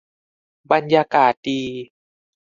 [0.71, 1.61] บรรยากาศดี